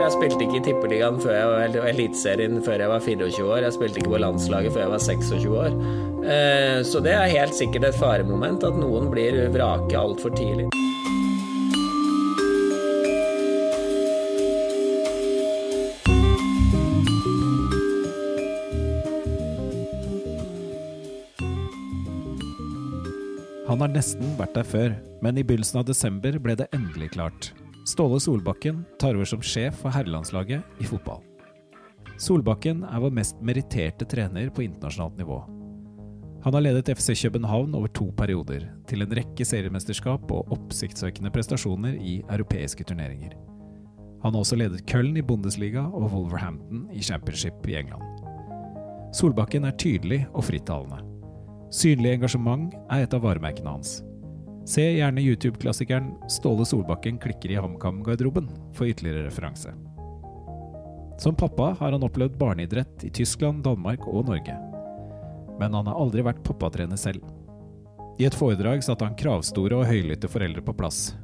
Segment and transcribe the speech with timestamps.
[0.00, 3.58] Jeg spilte ikke i Tippeligaen før jeg var, Eliteserien før jeg var 24 år.
[3.66, 5.76] Jeg spilte ikke på landslaget før jeg var 26 år.
[6.24, 10.70] Eh, så det er helt sikkert et faremoment at noen blir vraket altfor tidlig.
[23.68, 27.52] Han har nesten vært der før, men i begynnelsen av desember ble det endelig klart.
[27.88, 31.22] Ståle Solbakken tar over som sjef for herrelandslaget i fotball.
[32.20, 35.38] Solbakken er vår mest meritterte trener på internasjonalt nivå.
[36.44, 41.96] Han har ledet FC København over to perioder, til en rekke seriemesterskap og oppsiktsvekkende prestasjoner
[41.96, 43.32] i europeiske turneringer.
[44.22, 48.04] Han har også ledet Köln i Bundesliga og Wolverhampton i Championship i England.
[49.16, 51.00] Solbakken er tydelig og frittalende.
[51.72, 54.00] Synlig engasjement er et av varemerkene hans.
[54.64, 59.72] Se gjerne YouTube-klassikeren Ståle Solbakken klikker i HamKam-garderoben for ytterligere referanse.
[61.20, 64.56] Som pappa har han opplevd barneidrett i Tyskland, Danmark og Norge.
[65.60, 67.24] Men han har aldri vært pappatrener selv.
[68.20, 71.14] I et foredrag satte han kravstore og høylytte foreldre på plass.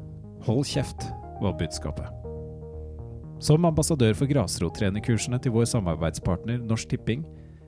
[0.49, 1.09] Hold kjeft,
[1.41, 2.09] var budskapet.
[3.41, 7.25] Som ambassadør for grasrottrenerkursene til vår samarbeidspartner Norsk Tipping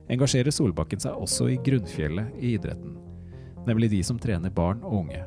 [0.09, 2.95] engasjerer Solbakken seg også i grunnfjellet i idretten,
[3.69, 5.21] nemlig de som trener barn og unge.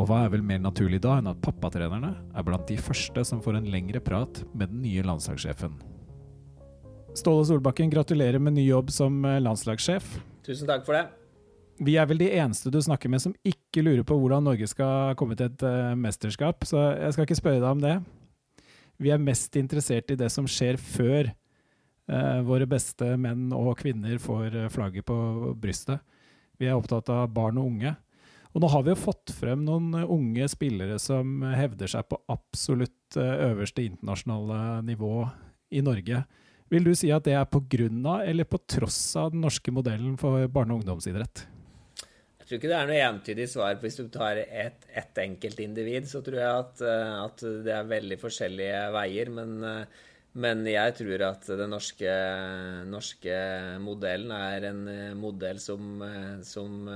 [0.00, 3.42] Og hva er vel mer naturlig da enn at pappatrenerne er blant de første som
[3.44, 5.74] får en lengre prat med den nye landslagssjefen.
[7.18, 10.06] Ståle Solbakken, gratulerer med ny jobb som eh, landslagssjef.
[10.46, 11.04] Tusen takk for det.
[11.84, 15.16] Vi er vel de eneste du snakker med som ikke lurer på hvordan Norge skal
[15.20, 17.94] komme til et uh, mesterskap, så jeg skal ikke spørre deg om det.
[19.00, 24.20] Vi er mest interessert i det som skjer før uh, våre beste menn og kvinner
[24.20, 25.16] får flagget på
[25.56, 26.04] brystet.
[26.60, 27.94] Vi er opptatt av barn og unge.
[28.50, 33.18] Og nå har vi jo fått frem noen unge spillere som hevder seg på absolutt
[33.20, 35.14] øverste internasjonale nivå
[35.70, 36.24] i Norge.
[36.70, 39.72] Vil du si at det er på grunn av eller på tross av den norske
[39.74, 41.44] modellen for barne- og ungdomsidrett?
[42.40, 43.76] Jeg tror ikke det er noe entydig svar.
[43.82, 48.80] Hvis du tar ett et enkeltindivid, så tror jeg at, at, det er veldig forskjellige
[48.94, 49.30] veier.
[49.34, 49.52] Men,
[50.34, 52.16] men jeg tror at den norske,
[52.90, 53.36] norske,
[53.82, 54.82] modellen er en
[55.18, 56.02] modell som,
[56.42, 56.90] som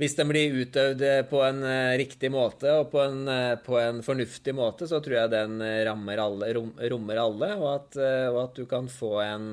[0.00, 3.98] hvis den blir utøvd på en eh, riktig måte og på en, eh, på en,
[4.04, 8.00] fornuftig måte, så tror jeg den eh, rammer alle, rom, rommer alle, og at,
[8.30, 9.50] og at, du kan få en,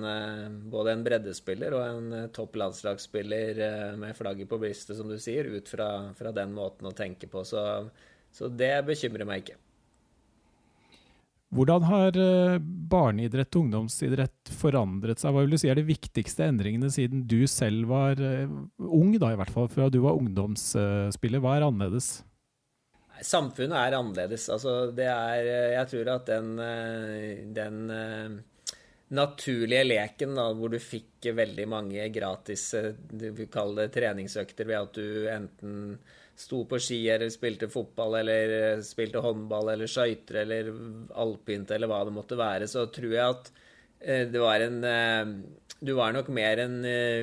[0.71, 3.59] både en breddespiller og en topp landslagsspiller
[3.99, 7.43] med flagget på brystet, som du sier, ut fra, fra den måten å tenke på.
[7.47, 7.61] Så,
[8.31, 9.59] så det bekymrer meg ikke.
[11.55, 12.57] Hvordan har eh,
[12.91, 15.31] barneidrett og ungdomsidrett forandret seg?
[15.31, 18.51] Hva vil du si er de viktigste endringene siden du selv var eh,
[18.83, 21.43] ung, da i hvert fall, fra du var ungdomsspiller?
[21.43, 22.17] Hva er annerledes?
[23.23, 24.49] Samfunnet er annerledes.
[24.51, 26.51] Altså, det er eh, Jeg tror at den,
[27.55, 27.79] den
[29.07, 32.73] naturlige leken, da, hvor du fikk veldig mange gratis
[33.07, 35.77] du det treningsøkter ved at du enten
[36.37, 40.69] sto på ski eller spilte fotball eller eh, spilte håndball eller skøyter eller
[41.17, 43.49] alpint eller hva det måtte være, så tror jeg at
[43.99, 45.31] eh, det var en eh,
[45.77, 46.77] Du var nok mer en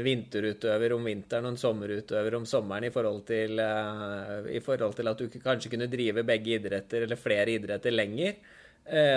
[0.04, 5.18] vinterutøver om vinteren og en sommerutøver om sommeren i forhold til, i forhold til at
[5.18, 8.36] du kanskje kunne drive begge idretter eller flere idretter lenger.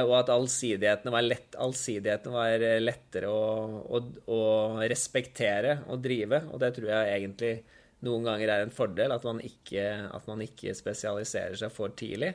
[0.08, 3.46] Og at allsidigheten var, lett, allsidigheten var lettere å,
[3.86, 4.42] å, å
[4.90, 6.42] respektere og drive.
[6.50, 7.54] Og det tror jeg egentlig
[8.06, 12.34] noen ganger er en fordel at man ikke, at man ikke spesialiserer seg for tidlig.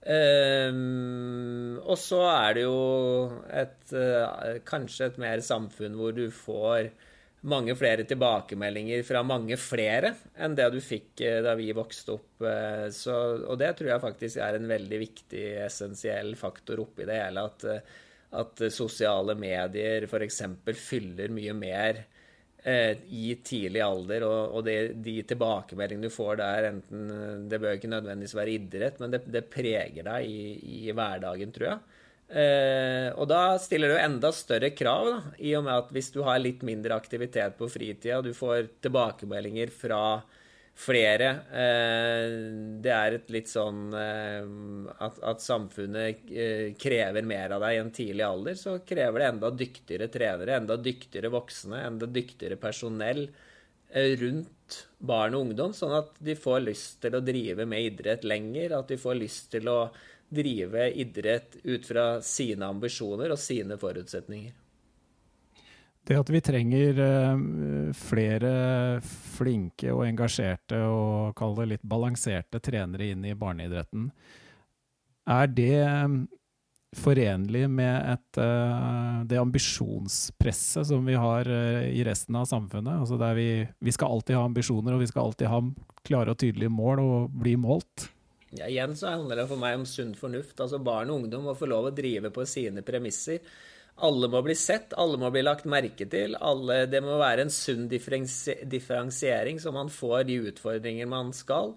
[0.00, 2.76] Um, og så er det jo
[3.52, 6.88] et, uh, kanskje et mer samfunn hvor du får
[7.50, 12.30] mange flere tilbakemeldinger fra mange flere enn det du fikk uh, da vi vokste opp.
[12.40, 17.20] Uh, så, og det tror jeg faktisk er en veldig viktig, essensiell faktor oppi det
[17.20, 17.44] hele.
[17.50, 17.68] At,
[18.40, 20.42] at sosiale medier f.eks.
[20.86, 22.19] fyller mye mer Eh,
[22.60, 28.36] i tidlig alder, og, det, de tilbakemeldingene du får der, enten Det bør ikke nødvendigvis
[28.36, 31.96] være idrett, men det, det preger deg i, i, hverdagen, tror jeg.
[32.30, 36.20] Eh, og da stiller det enda større krav, da, i og med at hvis du
[36.26, 40.02] har litt mindre aktivitet på fritida, du får tilbakemeldinger fra
[40.80, 41.28] flere.
[41.52, 42.26] Eh,
[42.82, 44.46] det er et litt sånn eh,
[45.04, 48.58] at, at, samfunnet eh, krever mer av deg i en tidlig alder.
[48.58, 53.26] Så krever det enda dyktigere trenere, enda dyktigere voksne, enda dyktigere personell
[53.90, 58.76] rundt barn og ungdom, sånn at de får lyst til å drive med idrett lenger.
[58.78, 59.80] At de får lyst til å
[60.30, 64.54] drive idrett ut fra sine ambisjoner og sine forutsetninger.
[66.10, 68.50] Det at vi trenger uh, flere
[69.06, 74.08] flinke og engasjerte og kall det litt balanserte trenere inn i barneidretten,
[75.30, 75.78] er det
[76.98, 83.04] forenlig med et, uh, det ambisjonspresset som vi har i resten av samfunnet.
[83.04, 85.62] Altså der vi, vi, skal alltid ha ambisjoner, og vi skal alltid ha
[86.02, 88.10] klare og tydelige mål og bli målt.
[88.50, 90.58] Ja, igjen så handler det for meg om sunn fornuft.
[90.58, 93.38] Altså Barn og ungdom må få lov å drive på sine premisser.
[94.06, 96.36] Alle må bli sett, alle må bli lagt merke til.
[96.40, 101.74] Alle, det må være en sunn differensiering, så man får de utfordringer man skal.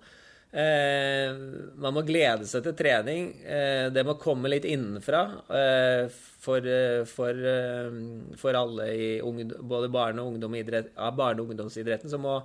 [0.54, 1.34] Eh,
[1.82, 3.32] man må glede seg til trening.
[3.42, 6.04] Eh, det må komme litt innenfra eh,
[6.44, 7.96] for, eh, for, eh,
[8.38, 12.12] for, alle i ungdom, både barne- og, ungdomidrett, ja, barne og ungdomsidretten.
[12.12, 12.38] Så må,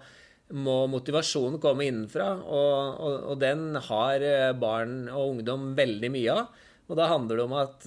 [0.56, 6.38] må, motivasjonen komme innenfra, og, og, og, den har eh, barn og ungdom veldig mye
[6.38, 6.64] av.
[6.88, 7.86] Og da handler det om at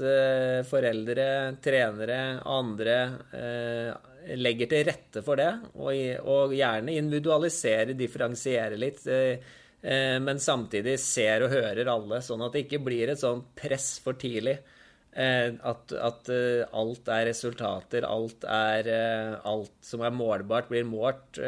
[0.70, 1.26] foreldre,
[1.66, 2.98] trenere andre
[4.38, 5.90] legger til rette for det, og,
[6.30, 9.02] og gjerne individualisere, differensiere litt.
[9.82, 13.96] Eh, men samtidig ser og hører alle, sånn at det ikke blir et sånt press
[14.04, 14.60] for tidlig.
[15.12, 18.92] Eh, at, at eh, alt er resultater, alt, er,
[19.42, 21.42] alt som er målbart, blir målt.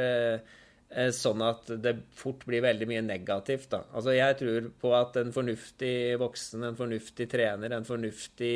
[1.16, 3.72] Sånn at det fort blir veldig mye negativt.
[3.72, 3.80] Da.
[3.98, 8.54] Altså jeg tror på at en fornuftig voksen, en fornuftig trener, en fornuftig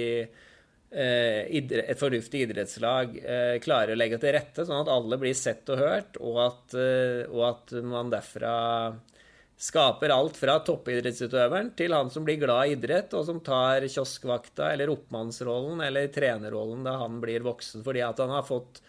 [0.87, 3.17] et fornuftig idrettslag
[3.59, 6.77] klarer å legge til rette, sånn at alle blir sett og hørt, og at,
[7.27, 8.53] og at man derfra
[9.57, 14.67] Skaper alt fra toppidrettsutøveren til han som blir glad i idrett, og som tar kioskvakta
[14.75, 18.83] eller oppmannsrollen eller trenerrollen da han blir voksen, fordi at han har fått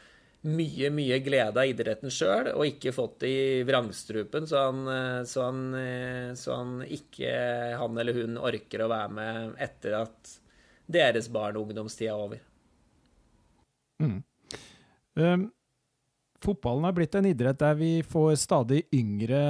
[0.46, 4.85] mye, mye glede av idretten sjøl, og ikke fått det i vrangstrupen, så han,
[5.26, 5.62] så, han,
[6.38, 7.32] så han ikke
[7.81, 10.35] han eller hun orker å være med etter at
[10.88, 12.43] deres barn- og ungdomstid er over.
[13.99, 14.20] Mm.
[15.19, 15.49] Um,
[16.38, 19.40] Fotballen er blitt en idrett der vi får stadig yngre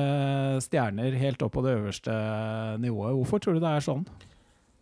[0.65, 2.15] stjerner helt opp på det øverste
[2.81, 3.13] nivået.
[3.19, 4.07] Hvorfor tror du det er sånn?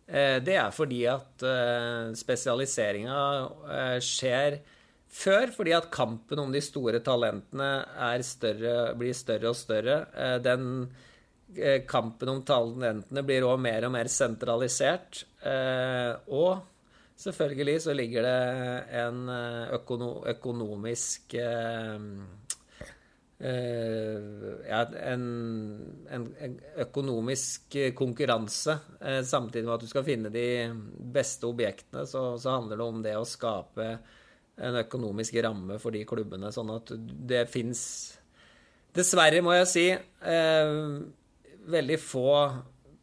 [0.07, 3.19] Eh, det er fordi at eh, spesialiseringa
[3.75, 4.61] eh, skjer
[5.09, 9.99] før, fordi at kampen om de store talentene større, blir større og større.
[10.43, 10.87] Den
[11.87, 15.23] kampen om talentene blir òg mer og mer sentralisert.
[16.27, 16.59] Og
[17.17, 18.41] Selvfølgelig så ligger det
[18.99, 21.95] en eh, økono økonomisk eh,
[23.39, 24.27] eh,
[24.67, 24.83] ja,
[25.15, 25.23] en,
[26.13, 26.27] en,
[26.85, 28.77] økonomisk konkurranse.
[29.01, 30.45] Eh, samtidig med at du skal finne de
[31.17, 33.89] beste objektene, så, så, handler det om det å skape
[34.57, 37.83] en økonomisk ramme for de klubbene, sånn at det fins
[38.97, 40.75] Dessverre, må jeg si, eh,
[41.69, 42.31] veldig få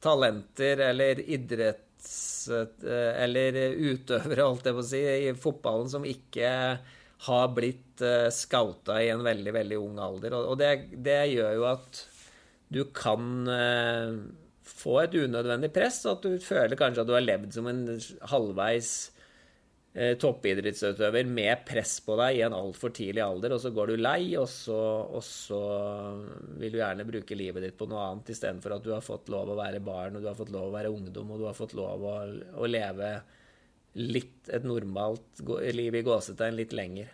[0.03, 1.85] talenter eller idrett
[2.53, 6.51] Eh, eller utøvere, holdt jeg på å si, i fotballen som ikke
[7.25, 10.37] har blitt eh, scouta i en veldig, veldig ung alder.
[10.43, 10.73] Og, det,
[11.05, 12.03] det gjør jo at
[12.75, 14.19] du kan eh,
[14.75, 17.85] få et unødvendig press, og at du føler kanskje at du har levd som en
[18.33, 18.95] halvveis
[19.95, 24.33] toppidrettsutøver med press på deg i en altfor tidlig alder, og så går du lei,
[24.41, 25.61] og så, og så,
[26.59, 29.53] vil du gjerne bruke livet ditt på noe annet istedenfor at du har fått lov
[29.55, 31.77] å være barn, og du har fått lov å være ungdom, og du har fått
[31.79, 32.17] lov å,
[32.59, 33.13] å leve
[33.95, 35.45] litt et normalt
[35.75, 37.13] liv i gåsetegn litt lenger.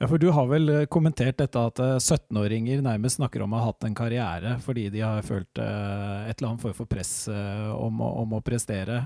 [0.00, 3.60] Ja, for Du har vel eh, kommentert dette at 17-åringer eh, nærmest snakker om å
[3.60, 7.12] ha hatt en karriere fordi de har følt eh, et eller annet form for press
[7.28, 9.02] om, om å prestere.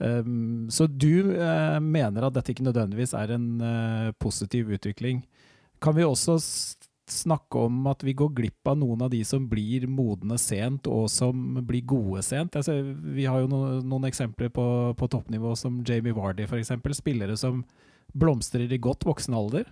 [0.00, 5.20] Um, så du uh, mener at dette ikke nødvendigvis er en uh, positiv utvikling.
[5.80, 6.38] Kan vi også
[7.10, 11.10] snakke om at vi går glipp av noen av de som blir modne sent, og
[11.12, 12.56] som blir gode sent?
[12.56, 12.78] Altså,
[13.16, 14.66] vi har jo no noen eksempler på,
[14.96, 16.72] på, toppnivå som Jamie Vardy, f.eks.
[16.96, 17.64] Spillere som
[18.16, 19.68] blomstrer i godt voksen alder.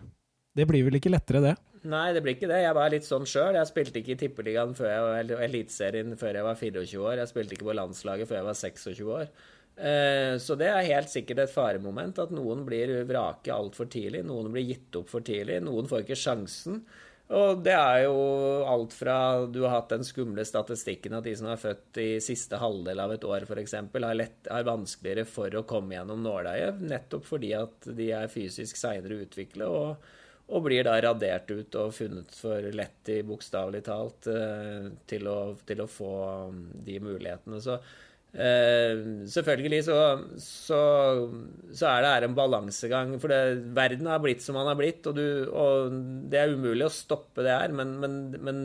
[0.59, 1.55] Det blir vel ikke lettere, det?
[1.89, 2.65] Nei, det blir ikke det.
[2.65, 3.57] Jeg var litt sånn sjøl.
[3.57, 7.21] Jeg spilte ikke i Tippeligaen eller Eliteserien før jeg var 24 år.
[7.23, 9.31] Jeg spilte ikke på landslaget før jeg var 26 år.
[9.79, 14.25] Eh, så det er helt sikkert et faremoment at noen blir vraket altfor tidlig.
[14.27, 15.61] Noen blir gitt opp for tidlig.
[15.63, 16.83] Noen får ikke sjansen.
[17.29, 18.21] Og det er jo
[18.65, 22.57] alt fra du har hatt den skumle statistikken at de som er født i siste
[22.57, 27.53] halvdel av et år f.eks., har, har vanskeligere for å komme gjennom nåløyet, nettopp fordi
[27.59, 30.09] at de er fysisk seinere utviklet og,
[30.49, 35.39] og, blir da radert ut og funnet for lett, i bokstavelig talt, eh, til å,
[35.69, 36.15] til å få
[36.89, 37.61] de mulighetene.
[37.61, 37.77] Så
[38.37, 38.99] Eh,
[39.33, 39.97] selvfølgelig så,
[40.43, 40.81] så,
[41.73, 43.17] så, er det her en balansegang.
[43.23, 45.97] For det, verden har blitt som den har blitt, og, du, og,
[46.29, 47.75] det er umulig å stoppe det her.
[47.75, 48.63] Men, men, men,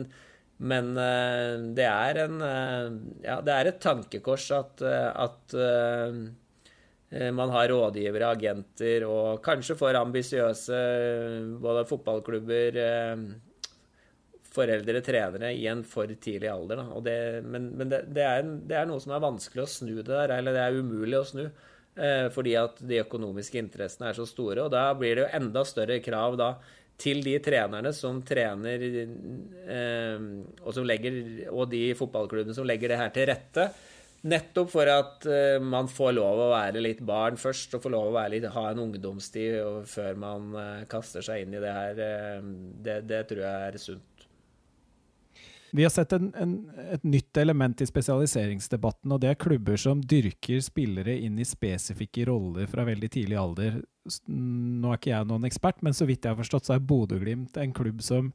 [0.60, 2.88] men uh, det er en uh,
[3.24, 5.60] Ja, det er et tankekors at, at
[7.14, 10.78] man har rådgivere, agenter og kanskje for ambisiøse
[11.62, 12.78] både fotballklubber
[14.54, 16.84] foreldre, trenere, i en for tidlig alder.
[17.04, 20.10] Det, men, men det, det, er, det, er, noe som er vanskelig å snu det
[20.12, 21.44] der, eller det er umulig å snu.
[21.94, 24.66] Eh, fordi at de økonomiske interessene er så store.
[24.66, 26.54] Og da blir det jo enda større krav da
[27.00, 30.20] til de trenerne som trener eh,
[30.62, 33.68] og, som legger, og de fotballklubbene som legger det her til rette.
[34.24, 38.14] Nettopp for at eh, man får lov å være litt barn først, og får lov
[38.14, 42.00] å litt, ha en ungdomstid før man eh, kaster seg inn i det her.
[42.00, 42.46] Uh,
[42.86, 44.13] det, det, tror jeg er sunt.
[45.74, 46.52] Vi har sett en, en,
[46.92, 52.28] et nytt element i spesialiseringsdebatten, og det er klubber som dyrker spillere inn i spesifikke
[52.28, 53.80] roller fra veldig tidlig alder.
[54.30, 57.58] Nå er ikke jeg noen ekspert, men så vidt jeg har forstått, så er Bodø-Glimt
[57.58, 58.30] en klubb som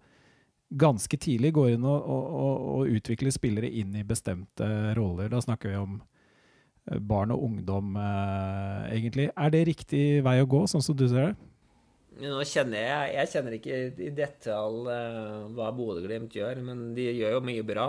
[0.69, 4.67] ganske tidlig går inn og, og, og, utvikler spillere inn i bestemte
[4.99, 5.31] roller.
[5.31, 5.95] Da snakker vi om
[6.91, 9.31] eh, barn og ungdom, eh, egentlig.
[9.31, 11.48] Er det riktig vei å gå, sånn som du ser det?
[12.19, 17.37] Nå kjenner jeg, jeg kjenner ikke i detalj uh, hva Bodø-Glimt gjør, men de gjør
[17.37, 17.87] jo mye bra.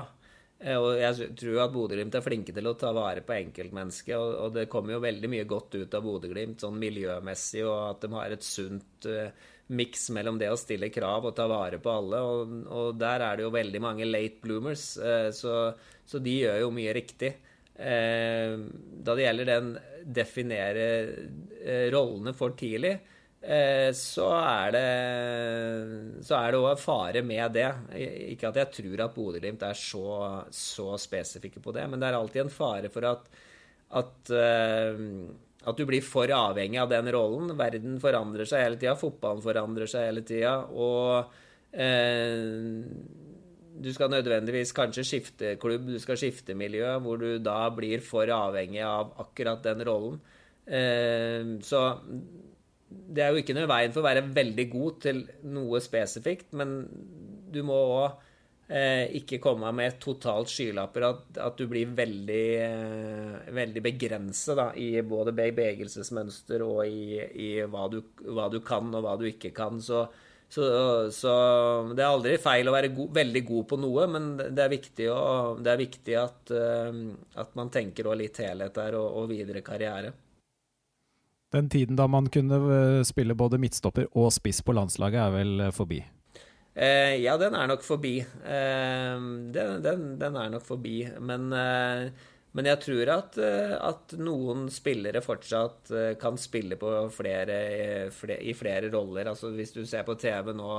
[0.60, 4.14] Uh, og jeg tror at Bodø-Glimt er flinke til å ta vare på enkeltmennesket.
[4.14, 8.06] Og, og, det kommer jo veldig mye godt ut av Bodø-Glimt sånn miljømessig, og at
[8.06, 11.98] de har et sunt uh, miks mellom det å stille krav og ta vare på
[11.98, 12.22] alle.
[12.22, 14.92] Og, og der er det jo veldig mange late bloomers,
[15.34, 15.60] så,
[16.06, 17.30] så, de gjør jo mye riktig.
[17.80, 19.68] Da det gjelder den
[20.18, 20.88] definere
[21.94, 24.88] rollene for tidlig, Eh, så er det
[26.26, 27.68] så er det òg fare med det.
[28.34, 32.18] Ikke at jeg tror at Bodø-Glimt er så, så, spesifikke på det, men det er
[32.18, 33.30] alltid en fare for at,
[34.00, 35.00] at, eh,
[35.64, 37.54] at du blir for avhengig av den rollen.
[37.58, 40.54] Verden forandrer seg hele tida, fotballen forandrer seg hele tida.
[40.76, 41.32] Og
[41.72, 42.84] eh,
[43.80, 48.28] du skal nødvendigvis kanskje skifte klubb, du skal skifte miljø, hvor du da blir for
[48.36, 50.20] avhengig av akkurat den rollen.
[50.68, 51.86] Eh, så
[52.90, 56.82] det er jo ikke noe veien for å være veldig god til noe spesifikt, men
[57.50, 58.30] du må òg
[58.70, 61.06] eh, ikke komme med totalt skylapper.
[61.10, 67.86] At, at du blir veldig, eh, veldig begrenset i både bevegelsesmønster og i, i hva,
[67.92, 69.78] du, hva, du, kan og hva du ikke kan.
[69.82, 70.04] Så,
[70.50, 70.64] så,
[71.14, 71.34] så
[71.94, 75.06] det er aldri feil å være go veldig god på noe, men det er viktig,
[75.14, 75.20] å,
[75.62, 76.90] det er viktig at, uh,
[77.38, 80.10] at, man tenker litt helhet der og, og videre karriere.
[81.50, 85.62] Den tiden da man kunne eh, spille både midtstopper og spiss på landslaget, er vel
[85.66, 85.98] eh, forbi?
[86.74, 88.18] Eh, ja, den er nok forbi.
[88.22, 89.16] Eh,
[89.56, 91.02] den, den, den, er nok forbi.
[91.18, 95.90] Men, eh, men jeg tror at, eh, at, noen spillere fortsatt
[96.22, 96.78] kan spille
[97.14, 97.58] flere,
[98.14, 99.32] flere, i flere roller.
[99.32, 100.70] Altså Hvis du ser på TV nå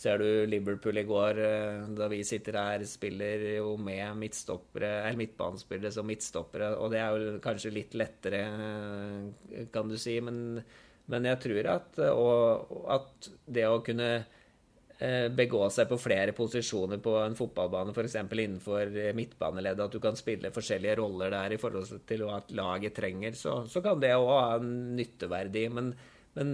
[0.00, 6.06] Ser du Liverpool i går, eh, da vi sitter her, spiller jo med midtbanespillere som
[6.08, 10.56] midtstoppere, og det er jo kanskje litt lettere, eh, kan du si, men,
[11.04, 17.02] men jeg tror at, og, at det å kunne eh, begå seg på flere posisjoner
[17.04, 18.16] på en fotballbane, f.eks.
[18.24, 23.36] innenfor midtbaneleddet, at du kan spille forskjellige roller der i forhold til hva laget trenger,
[23.36, 25.66] så, så kan det òg ha en nytteverdi.
[25.76, 25.92] Men
[26.38, 26.50] men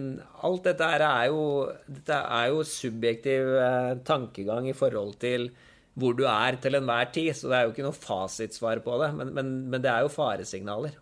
[0.47, 1.40] alt dette her er jo,
[1.85, 5.50] dette er jo subjektiv eh, tankegang i forhold til
[5.97, 7.33] hvor du er til enhver tid.
[7.37, 9.11] Så det er jo ikke noe fasitsvar på det.
[9.16, 10.97] Men, men, men det er jo faresignaler.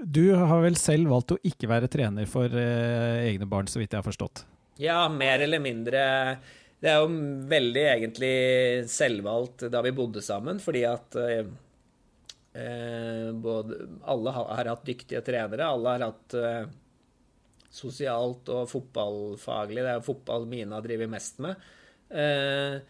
[0.00, 3.92] Du har vel selv valgt å ikke være trener for eh, egne barn, så vidt
[3.92, 4.44] jeg har forstått?
[4.80, 6.02] Ja, mer eller mindre.
[6.80, 7.10] Det er jo
[7.50, 8.36] veldig egentlig
[8.88, 11.50] selvvalgt da vi bodde sammen, fordi at eh,
[12.56, 13.76] eh både,
[14.08, 15.68] alle har, har, hatt dyktige trenere.
[15.68, 16.70] Alle har hatt eh,
[17.70, 19.82] sosialt og fotballfaglig.
[19.82, 21.68] Det er jo fotball mine driver mest med.
[22.10, 22.80] Eh,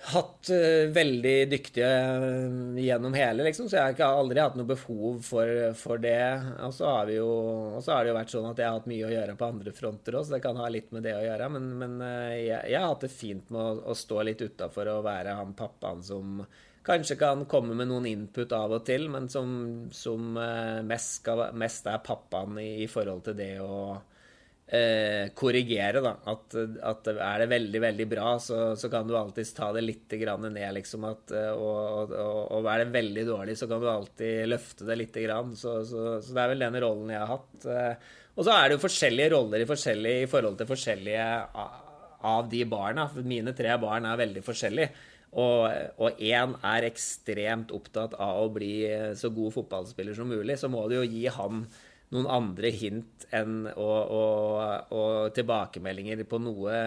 [0.00, 5.18] hatt uh, veldig dyktige uh, gjennom hele, liksom, så jeg har aldri hatt noe behov
[5.24, 6.40] for, for det.
[6.64, 9.36] Og så, har har det jo vært sånn at jeg har hatt mye å gjøre
[9.36, 11.50] på andre fronter òg, så det kan ha litt med det å gjøre.
[11.52, 14.94] Men, men uh, jeg, jeg, har hatt det fint med å, å stå litt utafor
[14.96, 16.40] og være han pappaen som
[16.86, 19.50] kanskje kan komme med noen input av og til, men som,
[19.92, 23.80] som eh, mest, skal, mest, er pappaen i, i, forhold til det å
[24.66, 26.14] eh, korrigere, da.
[26.32, 30.16] At, at, er det veldig, veldig bra, så, så kan du alltids ta det litt
[30.16, 31.04] ned, liksom.
[31.10, 34.98] At, eh, og, og, og, er det veldig dårlig, så kan du alltid løfte det
[35.02, 35.20] litt.
[35.20, 35.52] Grann.
[35.58, 37.68] Så, så, så, det er vel den rollen jeg har hatt.
[37.68, 38.10] Eh.
[38.38, 41.30] Og så er det jo forskjellige roller i, forskjellige, i forhold til forskjellige
[42.30, 43.08] av de barna.
[43.26, 45.09] Mine tre barn er veldig forskjellige.
[45.30, 48.72] Og én er ekstremt opptatt av å bli
[49.14, 51.64] så god fotballspiller som mulig, så må du jo gi han
[52.10, 56.80] noen andre hint enn og, og, og tilbakemeldinger på noe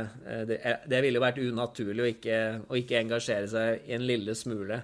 [0.50, 0.58] Det,
[0.92, 4.82] det ville jo vært unaturlig å ikke, å ikke, engasjere seg i en lille smule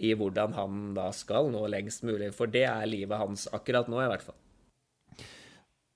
[0.00, 3.98] i hvordan han da skal nå lengst mulig, for det er livet hans akkurat nå,
[4.00, 4.38] i hvert fall.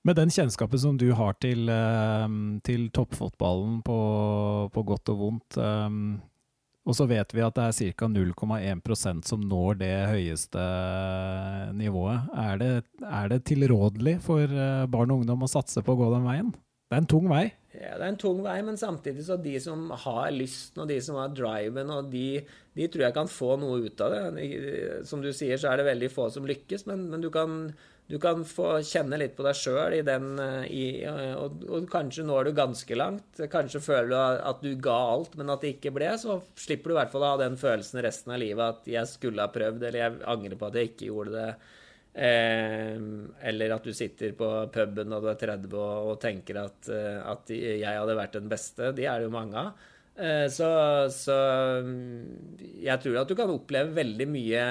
[0.05, 2.35] Med den kjennskapen som du har til, eh,
[2.65, 3.97] til toppfotballen på,
[4.73, 5.97] på godt og vondt, eh,
[6.85, 8.07] Og så vet vi at det er ca.
[8.13, 10.65] 0,1% som når det høyeste
[11.73, 12.27] nivået.
[12.37, 16.11] Er det, er det tilrådelig for eh, barn og ungdom å satse på å gå
[16.13, 16.53] den veien?
[16.85, 17.47] Det er en tung vei.
[17.73, 20.99] Ja, det er en tung vei, men samtidig så de som har lysten og de
[21.03, 22.43] som har driven, og de,
[22.77, 24.45] de, tror jeg kan få noe ut av det.
[25.09, 27.73] Som du sier, så er det veldig få som lykkes, men, men du kan
[28.05, 30.35] du kan få kjenne litt på deg sjøl i den
[30.69, 33.39] i, og, og, kanskje når du ganske langt.
[33.49, 36.11] Kanskje føler du at du ga alt, men at det ikke ble.
[36.21, 39.09] Så slipper du i hvert fall å ha den følelsen resten av livet at jeg
[39.09, 41.49] skulle ha prøvd, eller jeg angrer på at jeg ikke gjorde det.
[42.15, 42.95] Eh,
[43.49, 47.17] eller at du sitter på puben når du er 30 og, og tenker at, eh,
[47.19, 48.93] at, jeg hadde vært den beste.
[48.95, 49.87] De er det jo mange av.
[50.15, 50.69] Eh, så,
[51.11, 51.35] så
[52.79, 54.67] jeg tror at du kan oppleve veldig mye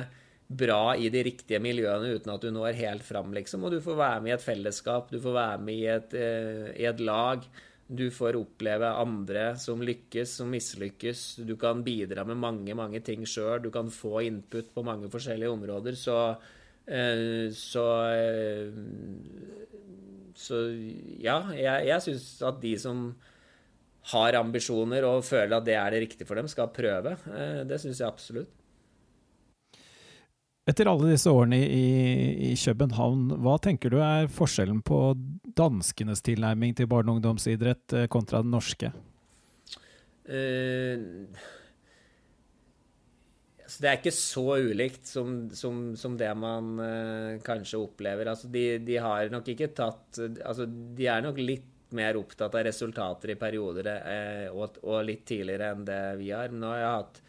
[0.58, 3.64] bra i de riktige miljøene uten at du når helt fram, liksom.
[3.66, 6.68] Og du får være med i et fellesskap, du får være med i et, uh,
[6.74, 7.46] i et lag.
[7.84, 11.24] Du får oppleve andre som lykkes, som mislykkes.
[11.44, 13.60] Du kan bidra med mange, mange ting sjøl.
[13.60, 15.98] Du kan få input på mange forskjellige områder.
[16.00, 16.18] Så,
[16.88, 18.82] uh, så uh,
[20.34, 20.64] Så
[21.22, 23.06] ja, jeg, jeg syns at de som
[24.10, 27.14] har ambisjoner og føler at det er det riktige for dem, skal prøve.
[27.64, 28.63] Det syns jeg absolutt.
[30.64, 31.88] Etter alle disse årene i,
[32.48, 35.00] i, København, hva tenker du er forskjellen på
[35.58, 38.88] danskenes tilnærming til barne- og ungdomsidrett eh, kontra den norske?
[40.24, 41.28] Uh,
[43.60, 48.32] altså det er ikke så ulikt som, som, som det man uh, kanskje opplever.
[48.32, 52.64] Altså de, de, har nok ikke tatt altså De er nok litt mer opptatt av
[52.64, 56.56] resultater i perioder uh, og, og, litt tidligere enn det vi har.
[56.56, 57.24] Nå har jeg hatt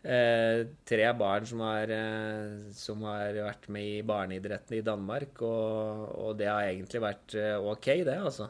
[0.00, 6.06] Eh, tre barn som har, eh, som har, vært med i barneidretten i Danmark, og,
[6.16, 8.48] og, det har egentlig vært eh, OK, det, altså.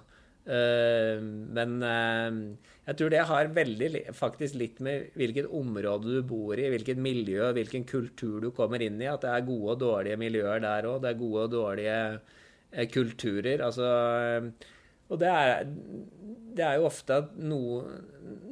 [0.51, 6.99] Men jeg tror det har veldig faktisk litt med hvilket område du bor i, hvilket
[6.99, 10.89] miljø, hvilken kultur du kommer inn i, at det er gode og dårlige miljøer der
[10.89, 11.03] òg.
[11.05, 13.63] Det er gode og dårlige kulturer.
[13.69, 13.93] Altså
[15.11, 15.65] og det er,
[16.57, 18.05] det er jo ofte at noen,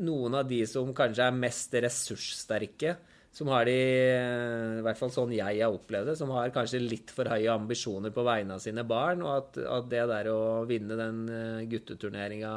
[0.02, 2.96] noen av de som kanskje er mest ressurssterke,
[3.38, 7.12] som har de I hvert fall sånn jeg har opplevd det, som har kanskje litt
[7.14, 10.98] for høye ambisjoner på vegne av sine barn, og at, at det der å vinne
[10.98, 12.52] den eh, gutteturneringa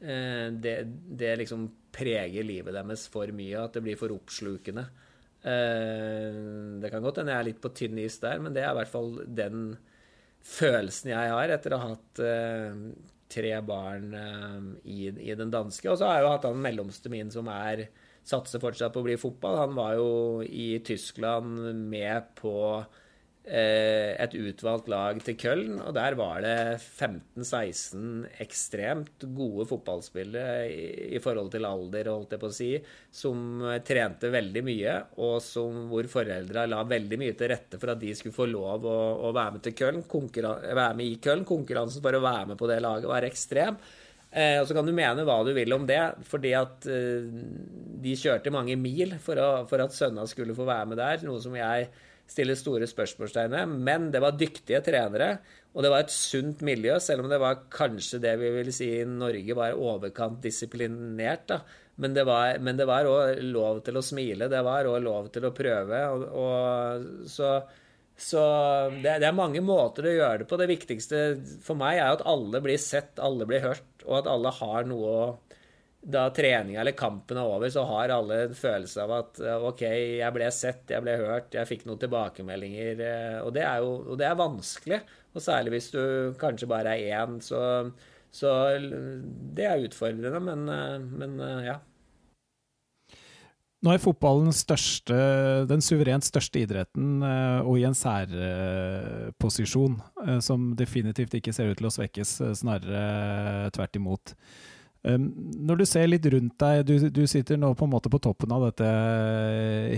[0.00, 0.76] eh, det,
[1.20, 4.88] det, liksom preger livet deres for mye, at det blir for oppslukende.
[5.44, 6.40] Eh,
[6.82, 8.80] det kan godt hende jeg er litt på tynn is der, men det er i
[8.80, 9.74] hvert fall den
[10.44, 12.80] følelsen jeg har etter å ha hatt uh,
[13.32, 15.88] tre barn uh, i, i, den danske.
[15.90, 17.88] Og så har jeg jo hatt han mellomste min som er
[18.24, 19.60] satser fortsatt på å bli fotball.
[19.66, 20.10] Han var jo
[20.44, 23.02] i Tyskland med på Eh,
[23.44, 31.20] et utvalgt lag til Köln, og der var det 15-16 ekstremt gode fotballspillere i, i,
[31.20, 32.70] forhold til alder, holdt jeg på å si,
[33.12, 38.00] som trente veldig mye, og som, hvor foreldra la veldig mye til rette for at
[38.00, 38.96] de skulle få lov å,
[39.28, 41.44] å være med til Köln, være med i Köln.
[41.44, 43.76] Konkurransen for å være med på det laget var ekstrem.
[44.34, 47.28] Eh, og så kan du mene hva du vil om det, fordi at eh,
[48.02, 51.38] de kjørte mange mil for, å, for at sønna skulle få være med der, noe
[51.42, 51.86] som jeg
[52.30, 53.76] stille store spørsmålstegn ved.
[53.86, 55.36] Men det var dyktige trenere,
[55.74, 58.90] og det var et sunt miljø, selv om det var kanskje det vi vil si
[59.00, 61.48] i Norge var overkant disiplinert.
[61.50, 61.62] da.
[61.96, 66.00] Men det var òg lov til å smile, det var òg lov til å prøve.
[66.10, 67.56] Og, og så,
[68.16, 68.44] så
[68.96, 70.58] det, det, er mange måter å gjøre det på.
[70.58, 71.24] Det viktigste
[71.62, 75.14] for meg er at alle blir sett, alle blir hørt, og at alle har noe
[75.14, 75.26] å
[76.04, 79.40] da treninga eller kampen er over, så har alle en følelse av at
[79.70, 79.84] OK,
[80.20, 83.00] jeg ble sett, jeg ble hørt, jeg fikk noen tilbakemeldinger.
[83.00, 85.00] Eh, og det er jo og det er vanskelig.
[85.34, 86.02] Og særlig hvis du
[86.40, 87.88] kanskje bare er én, så,
[88.34, 88.52] så
[89.56, 91.80] det er utfordrende, men, eh, men, eh, ja.
[93.84, 95.16] Nå er fotballen største,
[95.68, 99.98] den suverent største idretten, og i en særposisjon
[100.40, 104.32] som definitivt ikke ser ut til å svekkes, snarere tvert imot.
[105.04, 108.52] Når du ser litt rundt deg, du, du, sitter nå på en måte på toppen
[108.56, 108.88] av dette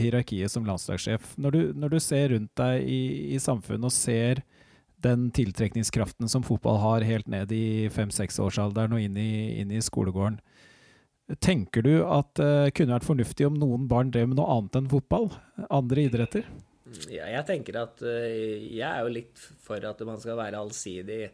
[0.02, 1.36] hierarkiet som landslagssjef.
[1.38, 3.00] Når du, når du ser rundt deg i,
[3.36, 4.42] i, samfunnet og ser
[5.06, 9.30] den tiltrekningskraften som fotball har helt ned i fem-seksårsalderen og inn i,
[9.62, 10.40] inn i, skolegården,
[11.38, 14.80] tenker du at det uh, kunne vært fornuftig om noen barn drev med noe annet
[14.80, 15.30] enn fotball?
[15.70, 16.50] Andre idretter?
[17.12, 21.28] Ja, jeg tenker at uh, jeg er jo litt for at man skal være allsidig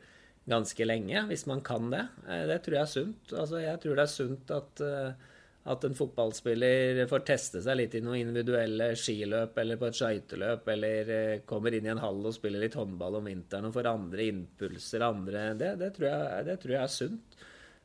[0.48, 2.06] ganske lenge, hvis man kan det.
[2.28, 3.34] Eh, det tror jeg er sunt.
[3.34, 5.28] Altså, jeg tror det er sunt at, eh,
[5.72, 10.66] at en fotballspiller får teste seg litt i noen individuelle skiløp eller på et skøyteløp,
[10.74, 13.92] eller eh, kommer inn i en hall og spiller litt håndball om vinteren og får
[13.92, 15.06] andre impulser.
[15.06, 17.40] Andre, det, det, tror jeg, det, tror jeg, er sunt.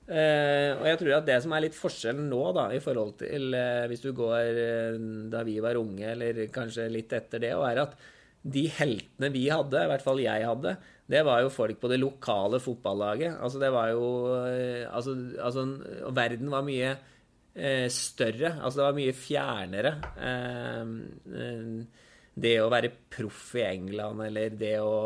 [0.08, 3.52] Eh, og jeg tror at det som er litt forskjellen nå, da, i forhold til
[3.58, 5.02] eh, hvis du går eh,
[5.34, 7.98] da vi var unge, eller kanskje litt etter det, og er at
[8.48, 12.00] de heltene vi hadde, i hvert fall jeg hadde, det var jo folk på det
[12.02, 13.38] lokale fotballaget.
[13.40, 14.08] Altså det var jo
[14.42, 15.64] eh, Altså, altså
[16.12, 16.90] verden var mye
[17.56, 18.58] eh, større.
[18.60, 19.94] Altså det var mye fjernere.
[20.20, 20.92] Eh,
[22.38, 24.98] det å være proff i England eller det å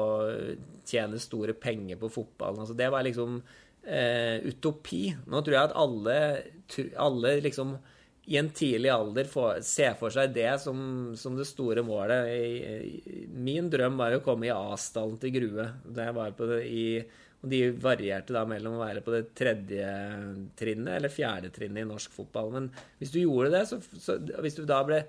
[0.87, 3.37] tjene store penger på fotballen, altså det var liksom
[3.85, 5.05] eh, utopi.
[5.31, 6.17] Nå tror jeg at alle,
[6.99, 7.77] alle liksom
[8.25, 10.77] i en tidlig alder får, se for seg det som,
[11.17, 12.29] som det store målet.
[13.34, 15.65] Min drøm var å komme i A-stallen til Grue.
[15.84, 16.86] Da jeg var på det i,
[17.41, 19.89] og De varierte da mellom å være på det tredje
[20.60, 22.53] trinnet eller fjerde trinnet i norsk fotball.
[22.53, 22.69] Men
[23.01, 25.01] hvis du gjorde det, så, så hvis du da ble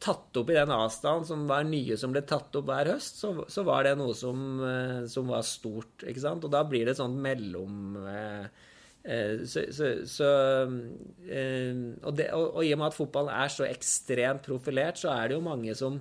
[0.00, 3.34] tatt opp i den avstanden som var nye som ble tatt opp hver høst, så,
[3.52, 6.02] så var det noe som, eh, som, var stort.
[6.02, 6.46] ikke sant?
[6.48, 8.66] Og da blir det sånn mellom eh,
[9.00, 10.30] så, så, så
[10.68, 15.30] og, det, og, og, i og med at fotballen er så ekstremt profilert, så er
[15.30, 15.96] det jo mange som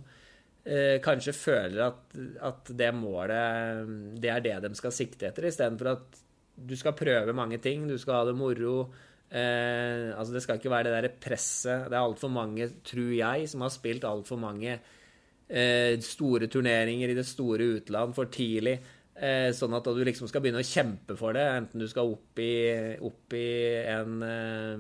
[0.66, 2.18] eh, kanskje føler at,
[2.50, 6.20] at, det målet det er det de skal sikte etter, istedenfor at
[6.60, 8.90] du skal prøve mange ting, du skal ha det moro.
[9.30, 11.88] Eh, altså Det skal ikke være det derre presset.
[11.88, 17.18] Det er altfor mange, tror jeg, som har spilt altfor mange eh, store turneringer i
[17.18, 18.80] det store utland for tidlig.
[19.20, 22.40] Eh, sånn at du liksom skal begynne å kjempe for det, enten du skal opp
[22.40, 22.54] i,
[23.04, 24.80] opp i en, eh,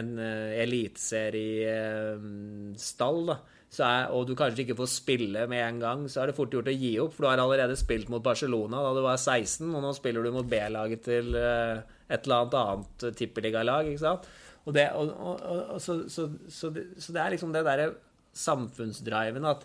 [0.00, 3.30] en eh, eliteseriestall,
[3.76, 6.72] er, og du kanskje ikke får spille med en gang, så er det fort gjort
[6.72, 7.12] å gi opp.
[7.14, 10.30] For du har allerede spilt mot Barcelona da du var 16, og nå spiller du
[10.34, 13.84] mot B-laget til et eller annet annet tippeligalag.
[13.92, 14.24] ikke sant?
[14.66, 17.88] Og det, og, og, så, så, så, det, så, det, er liksom det derre
[18.36, 19.62] samfunnsdriven at,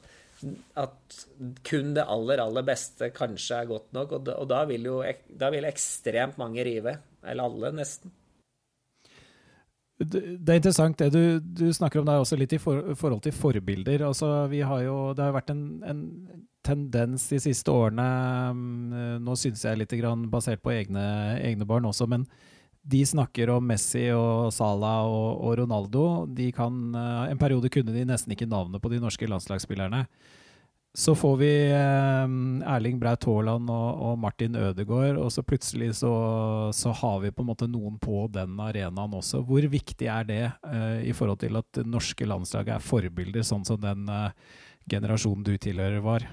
[0.79, 1.19] at
[1.67, 4.17] kun det aller, aller beste kanskje er godt nok.
[4.17, 4.97] Og, og da, vil jo
[5.39, 6.97] da vil ekstremt mange rive.
[7.21, 8.13] Eller alle, nesten.
[10.01, 13.35] Det er interessant det du, du snakker om der også litt i for, forhold til
[13.35, 14.07] forbilder.
[14.07, 16.01] Altså, vi har jo, det har vært en, en
[16.65, 18.05] tendens de siste årene
[18.55, 19.93] mm, Nå syns jeg litt
[20.31, 21.03] basert på egne,
[21.41, 22.25] egne, barn også, men
[22.81, 26.05] de snakker om Messi og Salah og, og Ronaldo.
[26.55, 30.05] Kan, eh, en periode kunne de nesten ikke navnet på de norske landslagsspillerne.
[30.93, 32.31] Så får vi eh,
[32.67, 36.11] Erling Braut Haaland og, og, Martin Ødegaard, og så plutselig så,
[36.75, 39.39] så, har vi på en måte noen på den arenaen også.
[39.47, 43.63] Hvor viktig er det eh, i forhold til at det norske landslaget er forbilder, sånn
[43.67, 44.35] som den eh,
[44.91, 46.27] generasjonen du tilhører var?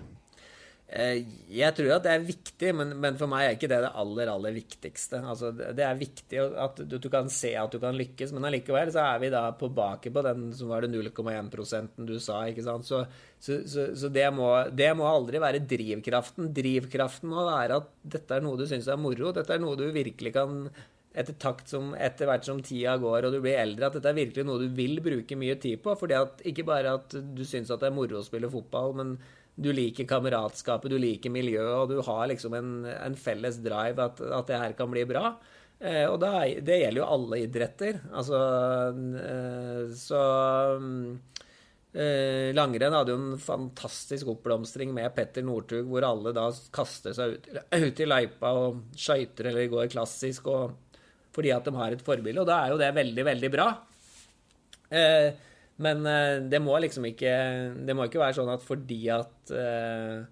[0.88, 1.18] Eh,
[1.53, 4.31] jeg tror at det er viktig, men, men, for meg er ikke det det aller,
[4.33, 5.20] aller viktigste.
[5.20, 8.88] Altså, det er viktig at du, du, kan se at du kan lykkes, men allikevel
[8.94, 12.40] så er vi da tilbake på den som var det 0,1 du sa.
[12.48, 12.88] ikke sant?
[12.88, 13.03] Så,
[13.37, 16.48] så, så, så det, må, det, må, aldri være drivkraften.
[16.57, 19.35] Drivkraften må være at dette er noe du syns er moro.
[19.37, 20.70] Dette er noe du virkelig kan
[21.18, 24.18] etter takt som etter hvert som tida går og du blir eldre, at dette er
[24.20, 25.96] virkelig noe du vil bruke mye tid på.
[25.98, 29.18] fordi at Ikke bare at du syns at det er moro å spille fotball, men
[29.59, 34.21] du liker kameratskapet, du liker miljøet, og du har liksom en, en felles drive at,
[34.23, 35.33] at, det her kan bli bra.
[35.79, 37.99] Eh, og da, det gjelder jo alle idretter.
[38.14, 38.38] Altså
[39.23, 40.21] eh, Så
[41.94, 47.35] eh, Langrenn hadde jo en fantastisk oppblomstring med Petter Northug, hvor alle da kaster seg
[47.35, 51.03] ut, ut i løypa og skøyter eller går klassisk og,
[51.35, 52.44] fordi at de har et forbilde.
[52.44, 53.68] Og da er jo det veldig, veldig bra.
[54.88, 55.47] Eh,
[55.82, 57.32] men uh, det må liksom ikke
[57.86, 60.24] Det må ikke være sånn at fordi at uh,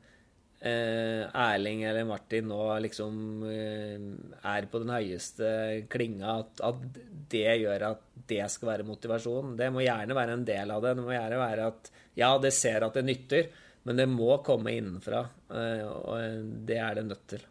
[0.66, 5.50] uh, Erling eller Martin nå liksom er på den høyeste
[5.92, 9.54] klinga, at, at, det gjør at det skal være motivasjon.
[9.58, 10.94] Det må gjerne være en del av det.
[10.98, 13.50] Det må gjerne være at ja, det ser at det nytter,
[13.86, 15.20] men det må komme innenfra.
[15.50, 17.44] og det er det nødt til.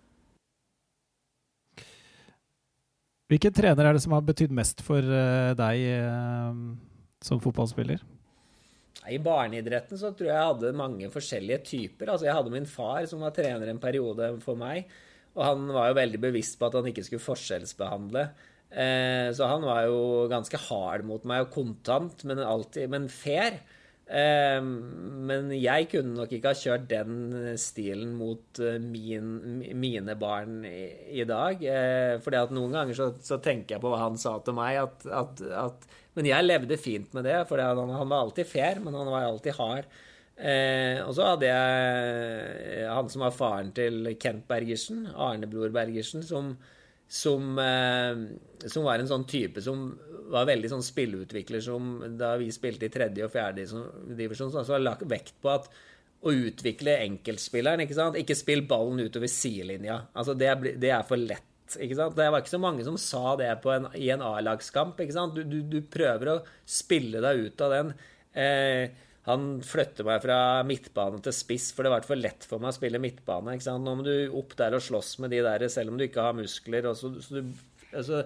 [3.32, 5.16] Hvilken trener er det som har betydd mest for
[5.62, 5.86] deg?
[7.26, 8.04] Som fotballspiller?
[9.06, 12.10] I barneidretten så tror jeg jeg hadde mange forskjellige typer.
[12.10, 14.90] Altså Jeg hadde min far som var trener en periode for meg.
[15.36, 18.28] Og han var jo veldig bevisst på at han ikke skulle forskjellsbehandle.
[18.72, 20.00] Eh, så han var jo
[20.32, 23.60] ganske hard mot meg og kontant, men, alltid, men fair.
[24.06, 30.64] Eh, men jeg kunne nok ikke ha kjørt den stilen mot eh, min, mine barn
[30.70, 30.88] i,
[31.20, 31.62] i dag.
[31.62, 34.80] Eh, fordi at noen ganger så, så, tenker jeg på hva han sa til meg,
[34.86, 38.82] at, at, at men jeg levde fint med det, for han, han, var alltid fair,
[38.84, 39.90] men han var alltid hard.
[40.36, 46.54] Eh, og så hadde jeg han som var faren til Kent Bergersen, Arnebror Bergersen, som,
[47.08, 48.26] som, eh,
[48.66, 49.90] som, var en sånn type som
[50.32, 53.68] var veldig sånn spilleutvikler som da vi spilte i tredje og fjerde
[54.18, 55.70] divisjon, så har lagt vekt på at
[56.26, 57.84] å utvikle enkeltspilleren.
[57.86, 58.18] Ikke sant?
[58.20, 60.00] Ikke spill ballen utover sidelinja.
[60.18, 60.50] Altså det,
[60.82, 62.18] det, er for lett ikke sant?
[62.18, 65.00] Det var ikke så mange som sa det en, i en A-lagskamp.
[65.02, 65.38] ikke sant?
[65.38, 67.92] Du, du, du, prøver å spille deg ut av den.
[68.38, 72.70] Eh, han flytter meg fra midtbane til spiss, for det var for lett for meg
[72.74, 73.56] å spille midtbane.
[73.56, 73.86] ikke sant?
[73.86, 76.38] Nå må du opp der og slåss med de der, selv om du ikke har
[76.38, 76.92] muskler.
[76.92, 77.56] og så, så du,
[77.90, 78.22] altså,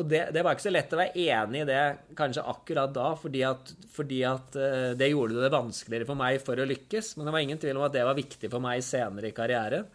[0.00, 1.80] og det, det, var ikke så lett å være enig i det
[2.16, 6.60] kanskje akkurat da, fordi at, fordi at uh, det gjorde det vanskeligere for meg for
[6.60, 7.14] å lykkes.
[7.16, 9.88] Men det var ingen tvil om at det var viktig for meg senere i karrieren.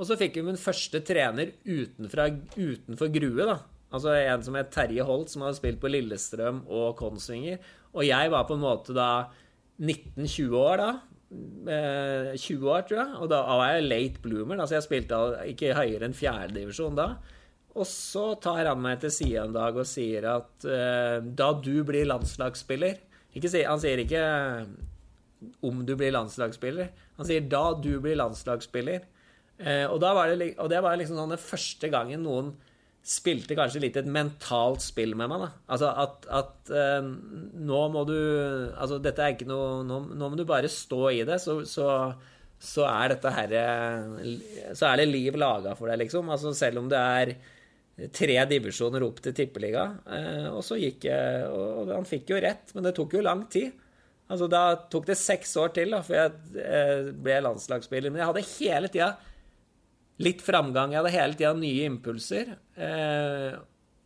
[0.00, 3.58] Og så fikk vi min første trener utenfra, utenfor Grue, da.
[3.92, 7.60] Altså en som het Terje Holt, som hadde spilt på Lillestrøm og Konsvinger.
[7.92, 9.10] Og jeg var på en måte da
[9.82, 10.92] 19-20 år da.
[11.32, 13.12] 20 eh, år, tror jeg.
[13.20, 14.60] Og da var jeg late bloomer.
[14.60, 15.20] Altså jeg spilte
[15.52, 17.10] ikke høyere enn fjerdedivisjon da.
[17.72, 21.78] Og så tar han meg til side en dag og sier at uh, da du
[21.88, 22.98] blir landslagsspiller
[23.32, 24.24] si, Han sier ikke
[25.64, 26.90] om du blir landslagsspiller.
[27.16, 29.06] Han sier da du blir landslagsspiller.
[29.62, 32.52] Uh, og, det, og, det, var liksom sånn den første gangen noen
[33.02, 35.42] spilte kanskje litt et mentalt spill med meg.
[35.42, 35.48] da.
[35.74, 38.14] Altså at, at eh, nå må du
[38.76, 41.88] Altså dette er ikke noe Nå, nå må du bare stå i det, så, så,
[42.62, 43.64] så er dette herre
[44.70, 46.30] Så er det liv laga for deg, liksom.
[46.30, 47.34] Altså selv om det er
[48.14, 49.88] tre divisjoner opp til tippeliga.
[50.06, 53.48] Eh, og så gikk jeg Og han fikk jo rett, men det tok jo lang
[53.50, 53.74] tid.
[54.30, 54.62] Altså, Da
[54.94, 58.14] tok det seks år til da, før jeg eh, ble landslagsspiller.
[58.14, 59.10] Men jeg hadde hele tida
[60.22, 60.92] litt framgang.
[60.92, 62.54] Jeg hadde hele tida nye impulser.
[62.76, 63.58] Eh,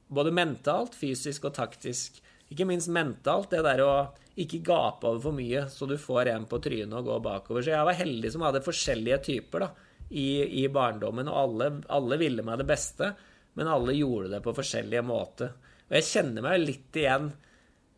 [0.08, 2.20] både mentalt, fysisk og taktisk.
[2.52, 3.92] Ikke minst mentalt, det der å
[4.36, 7.64] ikke gape over for mye så du får en på trynet og går bakover.
[7.64, 9.70] Så jeg var heldig som hadde forskjellige typer da,
[10.10, 10.28] i,
[10.62, 13.14] i barndommen, og alle, alle ville meg det beste
[13.56, 15.52] men alle gjorde det på forskjellige måter.
[15.88, 17.30] Og jeg kjenner meg litt igjen.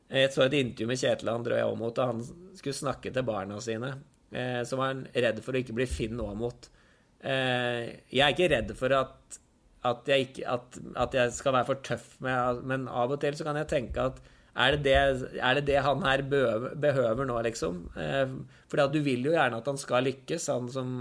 [0.07, 2.21] Jeg så et intervju med Kjetil André Aamodt, og han
[2.55, 3.91] skulle snakke til barna sine.
[4.31, 6.71] Eh, som var redd for å ikke bli Finn Aamodt.
[7.25, 9.39] Eh, jeg er ikke redd for at,
[9.89, 13.35] at, jeg ikke, at, at, jeg skal være for tøff med Men av og til
[13.35, 14.21] så kan jeg tenke at
[14.59, 14.95] er det det,
[15.39, 17.85] er det, det han her behøver nå, liksom?
[17.95, 18.33] Eh,
[18.67, 20.97] for du vil jo gjerne at han skal lykkes, han som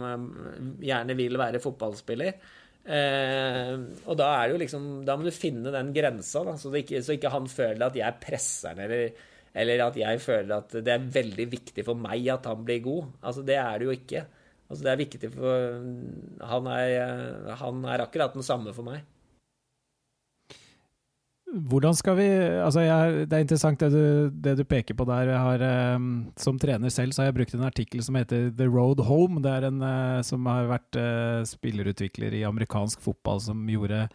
[0.78, 2.38] gjerne vil være fotballspiller.
[2.88, 3.74] Eh,
[4.08, 7.18] og da er det jo liksom Da må du finne den grensa, så, ikke, så
[7.18, 11.10] ikke han føler at jeg presser han, eller, eller, at jeg føler at det er
[11.18, 13.10] veldig viktig for meg at han blir god.
[13.22, 14.24] Altså, det er det jo ikke.
[14.68, 15.78] Altså, det er viktig for
[16.50, 19.06] Han er, han er akkurat den samme for meg.
[21.48, 22.26] Hvordan skal vi
[22.60, 25.32] altså jeg, Det er interessant det du, det du, peker på der.
[25.32, 25.62] Har,
[25.96, 29.40] um, som trener selv så har jeg brukt en artikkel som heter The Road Home.
[29.42, 34.10] Det er en uh, som har vært uh, spillerutvikler i amerikansk fotball som gjorde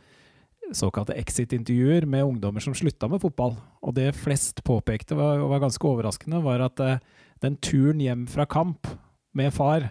[0.76, 3.56] såkalte exit-intervjuer med ungdommer som slutta med fotball.
[3.80, 6.80] Og det flest påpekte, og var ganske overraskende, var at
[7.42, 8.88] den turen hjem fra kamp
[9.36, 9.90] med far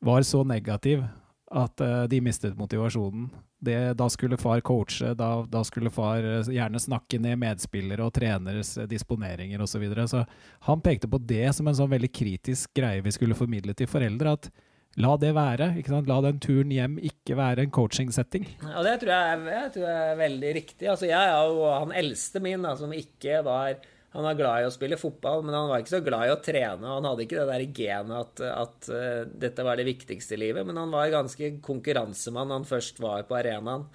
[0.00, 1.04] var så negativ
[1.50, 3.28] at de mistet motivasjonen
[3.60, 8.14] det, da skulle far coache, da, da, skulle far eh, gjerne snakke ned medspillere og
[8.16, 9.76] treneres eh, disponeringer osv.
[9.76, 10.08] Så, videre.
[10.08, 10.24] så
[10.66, 14.32] han pekte på det som en sånn veldig kritisk greie vi skulle formidle til foreldre.
[14.32, 14.50] at
[14.98, 15.68] La det være.
[16.08, 18.48] La den turen hjem ikke være en coaching-setting.
[18.64, 20.88] Ja, det tror jeg, jeg tror er veldig riktig.
[20.90, 23.76] Altså, jeg er jo han eldste min da, som ikke var
[24.10, 26.40] han var glad i å spille fotball, men han var ikke så glad i å
[26.42, 26.82] trene.
[26.96, 30.66] Han hadde ikke det der genet at, at uh, dette var det viktigste i livet,
[30.66, 33.86] men han var ganske konkurransemann han først var på arenaen.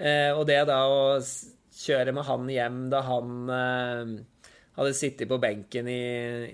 [0.00, 1.02] Uh, og det da å
[1.76, 4.14] kjøre med han hjem da han uh,
[4.80, 6.00] hadde sittet på benken i,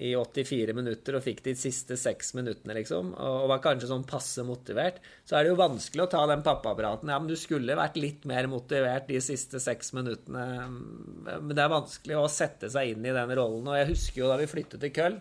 [0.08, 4.42] i, 84 minutter og fikk de siste seks minuttene, liksom, og var kanskje sånn passe
[4.46, 7.12] motivert, så er det jo vanskelig å ta den pappapraten.
[7.12, 10.46] Ja, men du skulle vært litt mer motivert de siste seks minuttene.
[10.66, 13.70] Men det er vanskelig å sette seg inn i den rollen.
[13.70, 15.20] Og jeg husker jo da vi flyttet til Köln,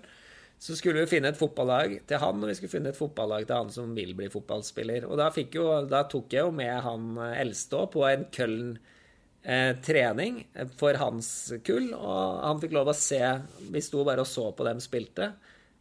[0.66, 3.60] så skulle vi finne et fotballag til han, og vi skulle finne et fotballag til
[3.60, 5.06] han som vil bli fotballspiller.
[5.06, 8.78] Og da, jo, da tok jeg jo med han eldste på en Köln
[9.46, 10.42] eh, trening
[10.80, 11.30] for hans
[11.66, 13.22] kull, og han fikk lov å se
[13.72, 15.32] Vi sto bare og så på dem spilte.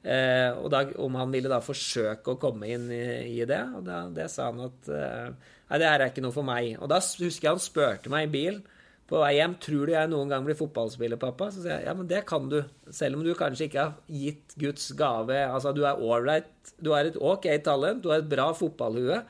[0.04, 3.04] Eh, og da, om han ville da forsøke å komme inn i,
[3.40, 3.62] i det.
[3.78, 6.74] Og da, det sa han at eh, Nei, det her er ikke noe for meg.
[6.76, 8.64] Og da husker jeg han spurte meg i bilen
[9.08, 11.50] på vei hjem tror du jeg noen gang blir fotballspiller, pappa.
[11.52, 12.58] Så sier jeg ja, men det kan du.
[12.94, 17.08] Selv om du kanskje ikke har gitt Guds gave Altså, du er ålreit, du har
[17.08, 19.20] et OK talent, du har et bra fotballhue.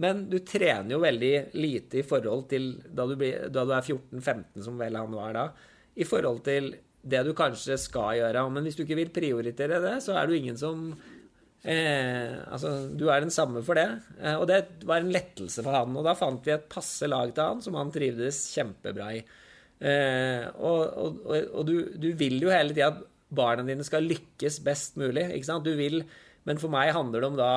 [0.00, 3.84] Men du trener jo veldig lite i forhold til da du, blir, da du er
[3.84, 5.46] 14-15, som vel han var da,
[6.00, 8.44] i forhold til det du kanskje skal gjøre.
[8.52, 10.88] Men hvis du ikke vil prioritere det, så er du ingen som
[11.64, 13.88] eh, Altså, du er den samme for det.
[14.20, 15.96] Eh, og det var en lettelse for han.
[15.96, 19.22] Og da fant vi et passe lag til han som han trivdes kjempebra i.
[19.80, 24.60] Eh, og, og, og du, du, vil jo hele tida at barna dine skal lykkes
[24.64, 25.28] best mulig.
[25.36, 25.68] ikke sant?
[25.68, 26.02] Du vil,
[26.48, 27.52] men for meg handler det om da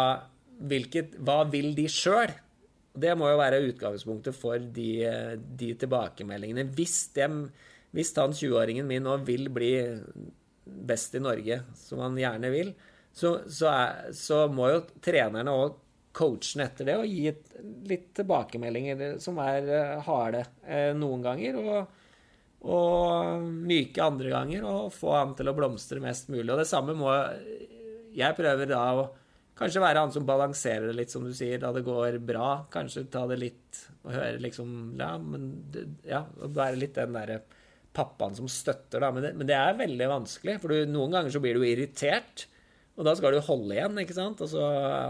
[0.60, 2.34] hvilket, hva vil de sjøl?
[2.94, 4.90] Det må jo være utgangspunktet for de,
[5.58, 6.68] de tilbakemeldingene.
[6.78, 7.48] Hvis, dem,
[7.96, 9.74] hvis han 20-åringen min nå vil bli
[10.64, 12.70] best i Norge, som han gjerne vil,
[13.14, 15.80] så, så, er, så må jo trenerne og
[16.14, 17.32] coachen etter det og gi
[17.90, 20.46] litt tilbakemeldinger som er harde
[20.98, 21.60] noen ganger.
[21.60, 22.00] og
[22.64, 26.48] og myke andre ganger og få han til å blomstre mest mulig.
[26.54, 27.12] Og det samme må
[28.16, 29.08] Jeg prøver da å
[29.58, 32.64] kanskje være han som balanserer det litt, som du sier, da det går bra.
[32.74, 35.52] Kanskje ta det litt og høre liksom Ja, men
[36.08, 37.42] ja, være litt den derre
[37.94, 39.12] pappaen som støtter, da.
[39.14, 42.48] Men det, men det, er veldig vanskelig, for du, noen ganger så blir du irritert.
[42.98, 44.42] Og da skal du holde igjen, ikke sant?
[44.42, 44.64] Og så,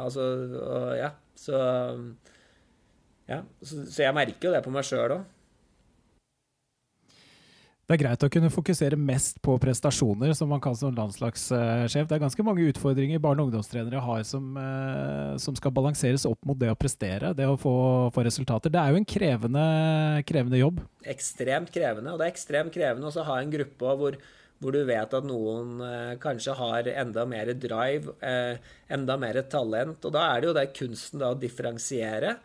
[0.03, 0.27] altså,
[0.59, 1.63] og, ja, så
[3.23, 5.23] Ja, så, så jeg merker jo det på meg sjøl òg.
[7.93, 12.07] Det er greit å kunne fokusere mest på prestasjoner, som man kan som landslagssjef.
[12.09, 16.39] Det er ganske mange utfordringer barne- og ungdomstrenere har som, eh, som, skal balanseres opp
[16.41, 18.73] mot det å prestere, det å få, få resultater.
[18.73, 19.65] Det er jo en krevende,
[20.25, 20.81] krevende, jobb.
[21.05, 24.17] Ekstremt krevende, og det er ekstremt krevende å ha en gruppe hvor,
[24.57, 28.57] hvor du vet at noen eh, kanskje har enda mer drive, eh,
[28.89, 30.01] enda mer talent.
[30.01, 32.39] Og da er det jo det kunsten da å differensiere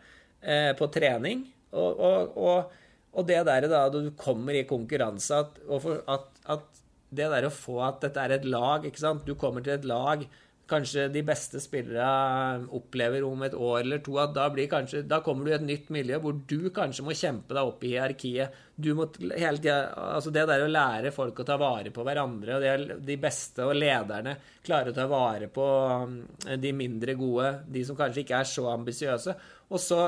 [0.77, 1.41] på trening.
[1.73, 2.77] og, og, og
[3.13, 5.57] og det der da du kommer i konkurranse, at,
[6.07, 9.25] at, at det der å få at dette er et lag ikke sant?
[9.25, 10.27] Du kommer til et lag
[10.69, 12.05] kanskje de beste spillere
[12.77, 15.89] opplever om et år eller to at da, kanskje, da kommer du i et nytt
[15.93, 18.59] miljø hvor du kanskje må kjempe deg opp i hierarkiet.
[18.75, 19.79] Du må hele tida
[20.19, 23.65] Altså det der å lære folk å ta vare på hverandre, og det, de beste
[23.65, 25.67] og lederne klarer å ta vare på
[26.05, 26.17] um,
[26.61, 29.35] de mindre gode, de som kanskje ikke er så ambisiøse.
[29.69, 30.03] Og så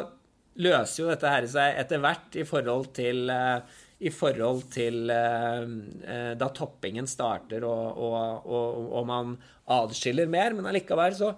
[0.60, 5.64] løser jo dette her seg etter hvert i forhold til, eh, i forhold til eh,
[6.04, 9.38] eh, da toppingen starter og, og, og, og man
[9.72, 10.56] adskiller mer.
[10.58, 11.34] Men allikevel så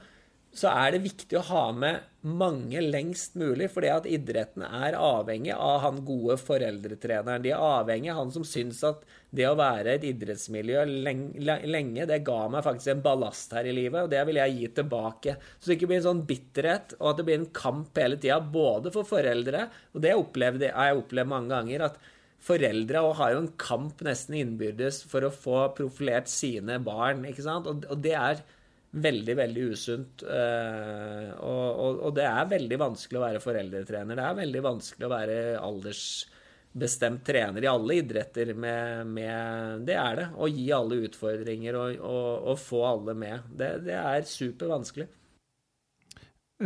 [0.54, 5.52] så er det viktig å ha med mange lengst mulig, fordi at idretten er avhengig
[5.56, 7.42] av han gode foreldretreneren.
[7.44, 9.02] De er avhengig av han som syns at
[9.34, 14.06] det å være et idrettsmiljø lenge, det ga meg faktisk en ballast her i livet,
[14.06, 15.38] og det vil jeg gi tilbake.
[15.58, 18.40] Så det ikke blir en sånn bitterhet, og at det blir en kamp hele tida,
[18.40, 22.02] både for foreldre, og det har jeg opplevd mange ganger, at
[22.44, 27.66] foreldre har jo en kamp nesten innbyrdes for å få profilert sine barn, ikke sant,
[27.72, 28.44] og, og det er
[28.94, 30.24] veldig, veldig usunt.
[30.24, 34.20] Eh, og, og, og, det er veldig vanskelig å være foreldretrener.
[34.20, 38.54] Det er veldig vanskelig å være aldersbestemt trener i alle idretter.
[38.54, 40.28] Med, med, det er det.
[40.38, 42.06] Å gi alle utfordringer og,
[42.54, 43.50] og få alle med.
[43.50, 45.10] Det, det er supervanskelig.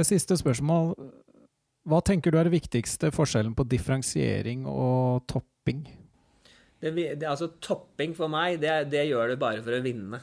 [0.06, 0.92] Siste spørsmål.
[1.88, 5.86] Hva tenker du er det viktigste forskjellen på differensiering og topping?
[6.78, 10.20] Det, det, altså Topping for meg, det, det gjør du bare for å vinne.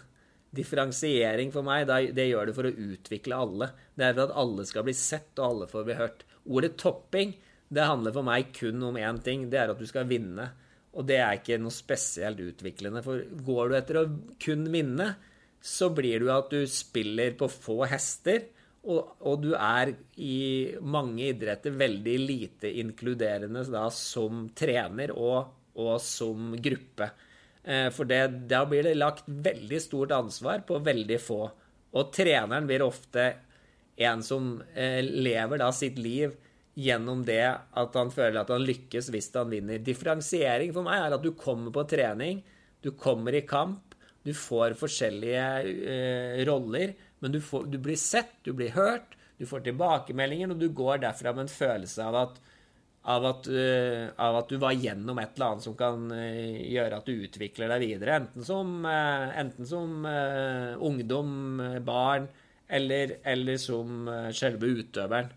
[0.55, 3.71] Differensiering for meg, det gjør det for å utvikle alle.
[3.95, 6.25] Det er for at alle skal bli sett, og alle får bli hørt.
[6.45, 7.35] Ordet topping
[7.75, 9.49] det handler for meg kun om én ting.
[9.51, 10.51] Det er at du skal vinne.
[10.95, 13.03] Og det er ikke noe spesielt utviklende.
[13.03, 14.09] For går du etter å
[14.43, 15.15] kun vinne,
[15.65, 18.47] så blir jo at du spiller på få hester.
[18.85, 25.95] Og, og, du er i mange idretter veldig lite inkluderende da, som trener og, og
[26.05, 27.09] som gruppe.
[27.65, 31.43] Eh, for det, da blir det lagt veldig stort ansvar på veldig få.
[31.95, 33.31] Og treneren blir ofte
[33.97, 36.35] en som eh, lever da sitt liv
[36.75, 39.83] gjennom det at han føler at han lykkes hvis han vinner.
[39.83, 42.43] Differensiering for meg er at du kommer på trening,
[42.83, 48.33] du kommer i kamp, du får forskjellige uh, roller, men du, får, du blir sett,
[48.43, 52.41] du blir hørt, du får tilbakemeldinger, og du går derfra med en følelse av at
[53.05, 57.01] av at, uh, av at, du var gjennom et eller annet som kan uh, gjøre
[57.01, 58.19] at du utvikler deg videre.
[58.23, 60.07] Enten som, uh, enten som
[60.85, 62.29] ungdom, barn,
[62.69, 65.29] eller, eller som selve utøveren.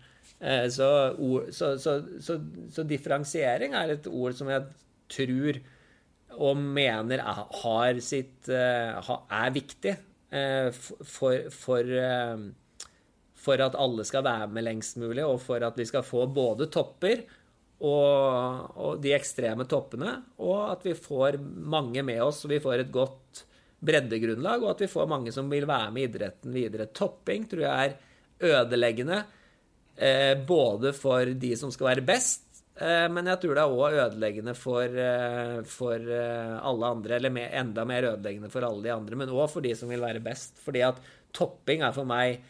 [0.70, 0.86] Så,
[1.18, 4.62] ord, så, så, så, differensiering er et ord som jeg
[5.10, 5.58] tror
[6.38, 9.96] og mener er, sitt, er viktig
[10.78, 11.90] for, for,
[13.48, 16.70] for at alle skal være med lengst mulig, og for at vi skal få både
[16.70, 17.26] topper
[17.78, 22.82] og, og, de ekstreme toppene, og at vi får mange med oss, og vi får
[22.82, 23.44] et godt
[23.78, 26.88] breddegrunnlag, og at vi får mange som vil være med idretten videre.
[26.90, 29.20] Topping tror jeg er ødeleggende,
[29.94, 34.00] eh, både for de som skal være best, eh, men jeg tror det er òg
[34.08, 38.94] ødeleggende for, eh, for eh, alle andre, eller med, enda mer ødeleggende for alle de
[38.96, 40.58] andre, men òg for de som vil være best.
[40.58, 40.98] Fordi at
[41.32, 42.40] topping er for meg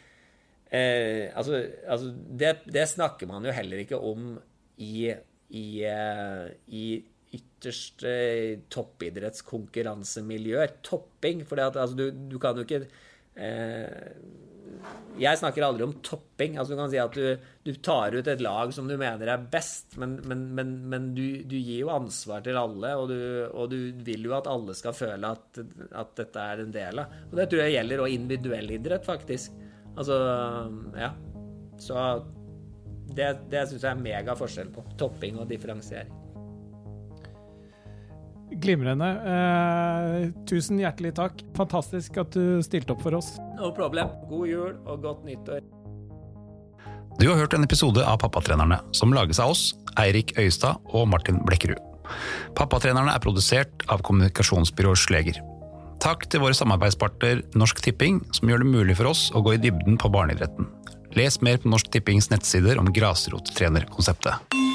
[0.71, 4.39] eh, Altså, altså det, det snakker man jo heller ikke om
[4.79, 5.11] i,
[5.49, 7.03] i, eh, i
[7.35, 8.11] ytterste
[8.73, 10.69] toppidrettskonkurransemiljøer.
[10.85, 11.45] Topping.
[11.47, 12.85] For altså, du, du, kan jo ikke
[13.39, 13.97] eh,
[15.19, 16.57] jeg snakker aldri om topping.
[16.57, 19.47] altså Du kan si at du, du tar ut et lag som du mener er
[19.51, 23.19] best, men, men, men, men du, du, gir jo ansvar til alle, og du,
[23.49, 23.75] og
[24.05, 27.17] vil jo at alle skal føle at, at, dette er en del av.
[27.29, 29.57] Og det tror jeg gjelder òg individuell idrett, faktisk.
[29.99, 30.19] Altså,
[30.95, 31.11] ja.
[31.79, 31.95] Så
[33.15, 34.83] det, det syns jeg er mega forskjell på.
[34.99, 36.11] Topping og differensiering.
[38.59, 39.09] Glimrende.
[39.29, 41.43] Eh, tusen hjertelig takk.
[41.57, 43.35] Fantastisk at du stilte opp for oss.
[43.59, 44.09] No problem.
[44.31, 45.61] God jul og godt nyttår.
[47.19, 51.41] Du har hørt en episode av Pappatrenerne, som lages av oss, Eirik Øyestad og Martin
[51.43, 51.81] Blekkerud.
[52.55, 55.41] Pappatrenerne er produsert av kommunikasjonsbyrået Sleger.
[55.99, 59.61] Takk til våre samarbeidspartner Norsk Tipping, som gjør det mulig for oss å gå i
[59.61, 60.69] dybden på barneidretten.
[61.17, 64.68] Les mer på Norsk Tippings nettsider om grasrottrenerkonseptet.